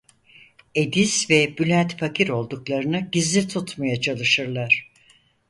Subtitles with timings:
[0.75, 4.91] Ediz ve Bülent fakir olduklarını gizli tutmaya çalışırlar.